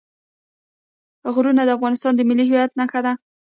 غرونه 1.33 1.61
د 1.65 1.69
افغانستان 1.77 2.13
د 2.15 2.21
ملي 2.29 2.45
هویت 2.49 2.71
نښه 2.79 2.99
ده. 3.05 3.13